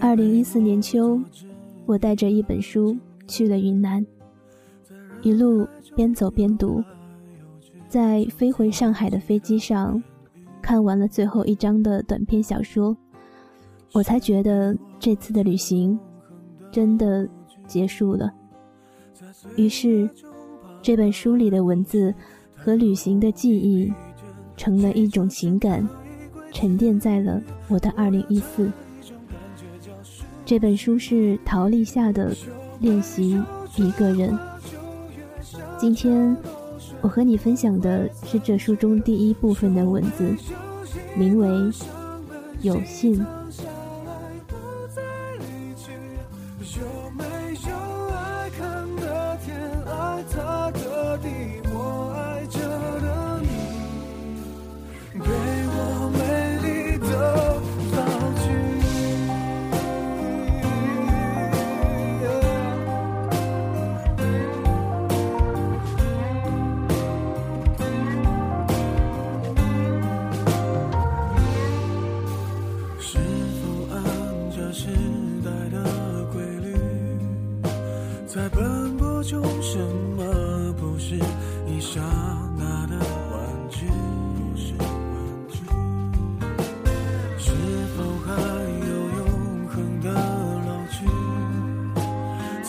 [0.00, 1.20] 二零一四年秋，
[1.84, 2.96] 我带着一本书
[3.28, 4.04] 去了云南，
[5.20, 6.82] 一路边走边读，
[7.86, 10.02] 在飞回上海的飞机上，
[10.62, 12.96] 看完了最后一章的短篇小说，
[13.92, 15.98] 我才觉得这次的旅行
[16.72, 17.28] 真的
[17.66, 18.32] 结束了。
[19.56, 20.08] 于是，
[20.80, 22.12] 这本书里的文字
[22.56, 23.92] 和旅行的记忆，
[24.56, 25.86] 成了一种情感，
[26.52, 28.70] 沉淀在了我的二零一四。
[30.50, 32.34] 这本书是陶立夏的
[32.80, 33.40] 《练习
[33.76, 34.32] 一个人》。
[35.78, 36.36] 今天
[37.00, 40.34] 我和你分享的是这书中第一部分的文字，
[41.16, 41.46] 名为
[42.62, 43.16] 《有信》。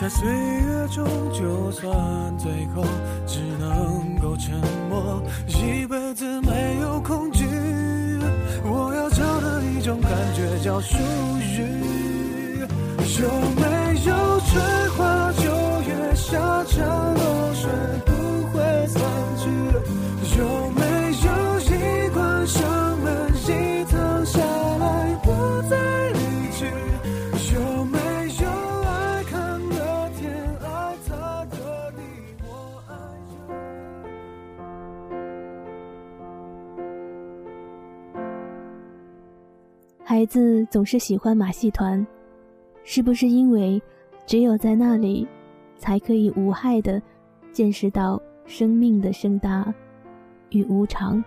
[0.01, 2.83] 在岁月中，就算最后
[3.27, 7.45] 只能够沉默，一辈子没有恐惧。
[8.63, 10.97] 我要找的一种感觉叫属
[11.37, 12.65] 于。
[13.21, 15.43] 有没有春花秋
[15.87, 17.13] 月，夏蝉
[40.11, 42.05] 孩子总是喜欢马戏团，
[42.83, 43.81] 是不是因为
[44.25, 45.25] 只有在那里，
[45.77, 47.01] 才可以无害的
[47.53, 49.73] 见识到生命的盛大
[50.49, 51.23] 与无常？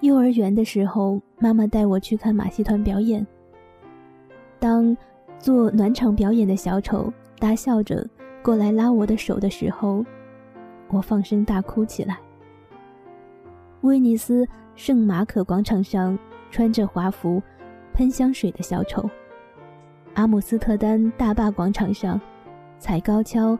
[0.00, 3.24] 幼儿园的时候，妈妈带我去看马戏团表演。
[4.58, 4.96] 当
[5.38, 8.04] 做暖场表演的小丑大笑着
[8.42, 10.04] 过来拉我的手的时候，
[10.88, 12.18] 我放声大哭起来。
[13.82, 14.44] 威尼斯
[14.74, 16.18] 圣马可广场上。
[16.50, 17.42] 穿着华服、
[17.92, 19.08] 喷香水的小丑；
[20.14, 22.20] 阿姆斯特丹大坝广场上
[22.78, 23.58] 踩高跷、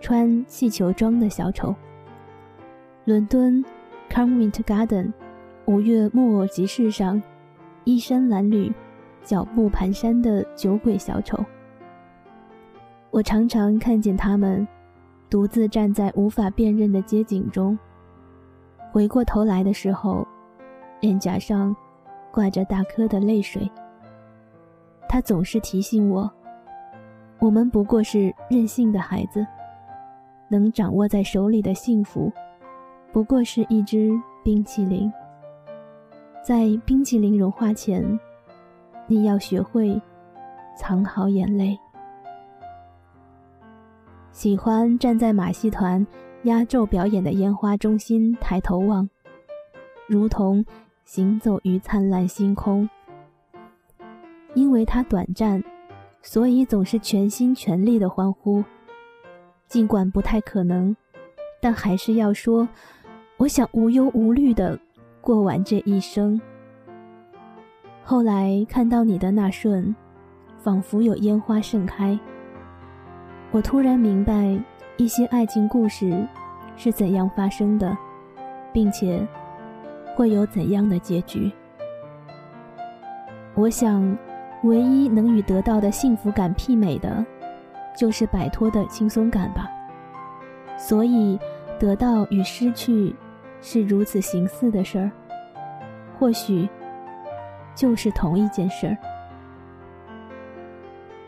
[0.00, 1.74] 穿气球装的小丑；
[3.04, 3.64] 伦敦
[4.10, 5.12] Covent Garden
[5.66, 7.22] 五月木偶集市上
[7.84, 8.72] 衣衫褴褛、
[9.22, 11.42] 脚步蹒跚的酒鬼小丑。
[13.10, 14.66] 我常常看见他们
[15.30, 17.78] 独自站在无法辨认的街景中，
[18.92, 20.26] 回过头来的时候，
[21.00, 21.74] 脸颊上。
[22.34, 23.70] 挂着大颗的泪水，
[25.08, 26.28] 他总是提醒我：
[27.38, 29.46] 我们不过是任性的孩子，
[30.48, 32.32] 能掌握在手里的幸福，
[33.12, 34.10] 不过是一支
[34.42, 35.12] 冰淇淋。
[36.42, 38.18] 在冰淇淋融化前，
[39.06, 40.02] 你要学会
[40.76, 41.78] 藏好眼泪。
[44.32, 46.04] 喜欢站在马戏团
[46.42, 49.08] 压轴表演的烟花中心抬头望，
[50.08, 50.64] 如同。
[51.04, 52.88] 行走于灿烂星空，
[54.54, 55.62] 因为它短暂，
[56.22, 58.64] 所以总是全心全力的欢呼。
[59.68, 60.96] 尽管不太可能，
[61.60, 62.66] 但还是要说，
[63.36, 64.78] 我想无忧无虑的
[65.20, 66.40] 过完这一生。
[68.02, 69.94] 后来看到你的那瞬，
[70.56, 72.18] 仿佛有烟花盛开，
[73.50, 74.58] 我突然明白
[74.96, 76.26] 一些爱情故事
[76.76, 77.94] 是怎样发生的，
[78.72, 79.24] 并且。
[80.14, 81.50] 会有怎样的结局？
[83.54, 84.16] 我想，
[84.62, 87.24] 唯一能与得到的幸福感媲美的，
[87.96, 89.70] 就是摆脱的轻松感吧。
[90.76, 91.38] 所以，
[91.78, 93.14] 得到与失去
[93.60, 95.10] 是如此形似的事儿，
[96.18, 96.68] 或许
[97.74, 98.96] 就是同一件事儿。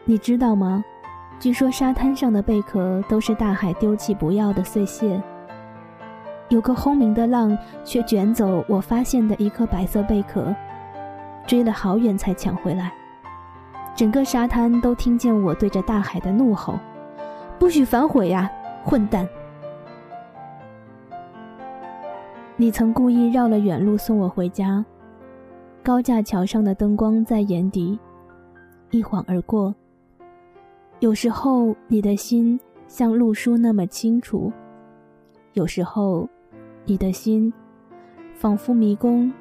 [0.04, 0.84] 你知道吗？
[1.38, 5.20] 据说沙滩上的贝壳都是大海丢弃不要的碎屑。
[6.48, 10.54] 有个轰鸣的浪，却卷走我发现的一颗白色贝壳，
[11.46, 12.92] 追了好远才抢回来。
[13.94, 16.78] 整个沙滩都听见我对着大海的怒吼
[17.58, 18.48] ：“不许反悔呀，
[18.84, 19.28] 混蛋！”
[22.56, 24.84] 你曾故意绕了远路送我回家，
[25.82, 27.98] 高架桥上的灯光在眼底，
[28.90, 29.74] 一晃而过。
[31.00, 34.52] 有时候你的心像路书那么清楚，
[35.52, 36.26] 有时候
[36.88, 37.52] 你的心
[38.32, 39.32] 仿佛迷宫，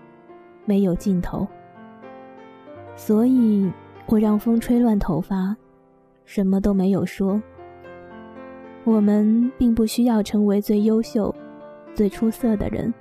[0.65, 1.47] 没有尽头。
[2.95, 3.71] 所以
[4.07, 5.55] 我让风吹乱头发，
[6.25, 7.39] 什么都没有说。
[8.83, 11.33] 我们并不需要成为最优秀、
[11.93, 12.91] 最出色的人，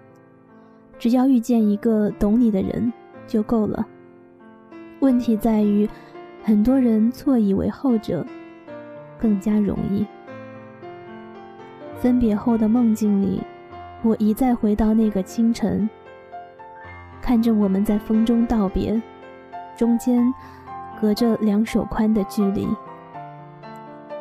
[0.99, 2.93] 只要遇见一个懂你的人
[3.27, 3.87] 就够了。
[5.01, 5.89] 问题在于，
[6.43, 8.27] 很多人错以为后者
[9.19, 10.07] 更加容易。
[11.99, 13.41] 分别后的梦境里，
[14.05, 15.89] 我一再回到那个清晨，
[17.21, 19.01] 看着我们在风中道别，
[19.77, 20.33] 中间
[21.01, 22.69] 隔着两手宽的距离，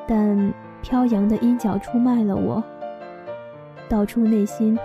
[0.08, 0.54] 但。
[0.84, 2.62] 飘扬的衣角出卖了我，
[3.88, 4.78] 道出内心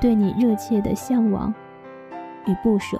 [0.00, 1.54] 对你热切的向往
[2.46, 2.98] 与不舍。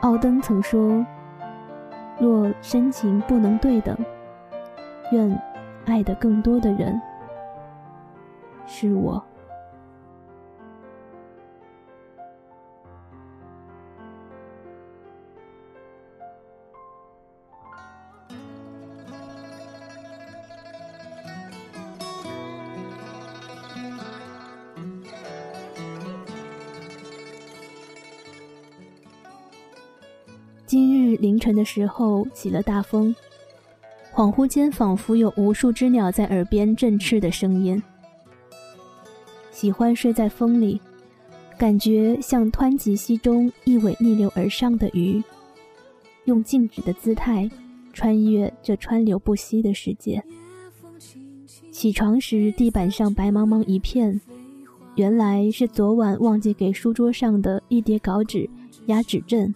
[0.00, 1.04] 奥登曾说
[2.18, 3.94] ：“若深情不能对等，
[5.12, 5.38] 愿
[5.84, 6.98] 爱的更多的人
[8.64, 9.22] 是我。”
[30.66, 33.14] 今日凌晨的时候起了大风，
[34.14, 37.80] 恍惚间仿佛有无数只鸟在耳边振翅的声音。
[39.50, 40.80] 喜欢睡在风里，
[41.58, 45.22] 感觉像湍急溪中一尾逆流而上的鱼，
[46.24, 47.48] 用静止的姿态
[47.92, 50.24] 穿越这川流不息的世界。
[51.70, 54.18] 起床时地板上白茫茫一片，
[54.96, 58.48] 原来是昨晚忘记给书桌上的一叠稿纸
[58.86, 59.54] 压纸阵。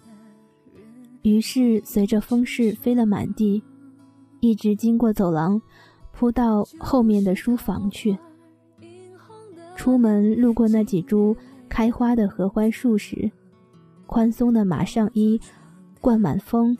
[1.21, 3.61] 于是，随着风势飞了满地，
[4.39, 5.61] 一直经过走廊，
[6.13, 8.17] 扑到后面的书房去。
[9.75, 11.35] 出门路过那几株
[11.67, 13.29] 开花的合欢树时，
[14.05, 15.39] 宽松的马上衣
[15.99, 16.77] 灌满风，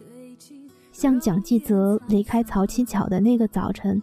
[0.92, 4.02] 像蒋继泽离开曹七巧的那个早晨，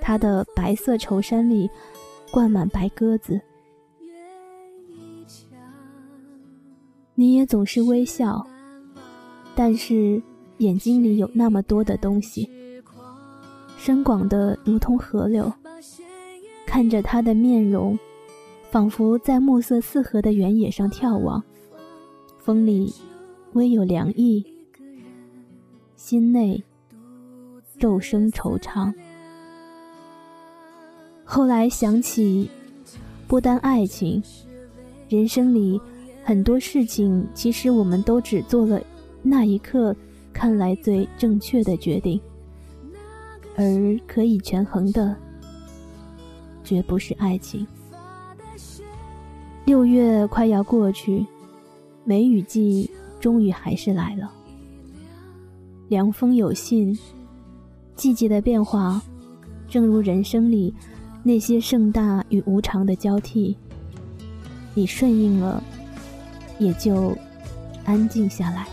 [0.00, 1.68] 他的白色绸衫里
[2.30, 3.40] 灌满白鸽子。
[7.14, 8.46] 你也总是微笑。
[9.54, 10.22] 但是
[10.58, 12.48] 眼睛里有那么多的东西，
[13.76, 15.52] 深广的如同河流。
[16.66, 17.98] 看着他的面容，
[18.70, 21.42] 仿佛在暮色四合的原野上眺望，
[22.38, 22.94] 风里
[23.54, 24.46] 微有凉意，
[25.96, 26.62] 心内
[27.78, 28.92] 骤生惆怅。
[31.24, 32.48] 后来想起，
[33.26, 34.22] 不单爱情，
[35.08, 35.80] 人生里
[36.22, 38.80] 很多事情，其实我们都只做了。
[39.22, 39.94] 那一刻，
[40.32, 42.20] 看来最正确的决定，
[43.56, 43.64] 而
[44.06, 45.14] 可以权衡的，
[46.64, 47.66] 绝不是爱情。
[49.66, 51.24] 六月快要过去，
[52.04, 52.90] 梅雨季
[53.20, 54.32] 终于还是来了。
[55.88, 56.98] 凉风有信，
[57.94, 59.02] 季节的变化，
[59.68, 60.74] 正如人生里
[61.22, 63.56] 那些盛大与无常的交替，
[64.74, 65.62] 你顺应了，
[66.58, 67.14] 也就
[67.84, 68.66] 安静下来。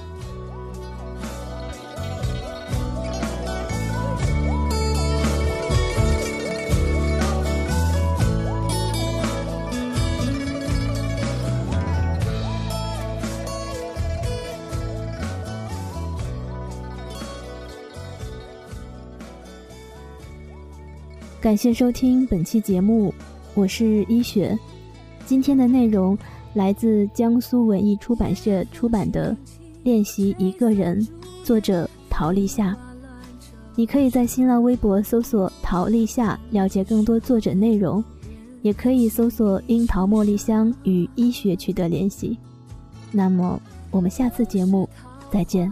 [21.47, 23.13] 感谢收听本期节目，
[23.55, 24.53] 我是一雪。
[25.25, 26.17] 今天的内容
[26.55, 29.31] 来自江苏文艺出版社出版的
[29.81, 31.01] 《练习一个人》，
[31.45, 32.75] 作者陶立夏。
[33.75, 38.03] 你可以在新浪微博搜索“陶立夏”了解更多作者内容，
[38.61, 42.37] 也可以搜索“樱桃茉莉香”与医学取得联系。
[43.09, 43.57] 那么，
[43.89, 44.89] 我们下次节目
[45.31, 45.71] 再见。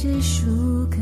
[0.00, 0.96] 些书歌。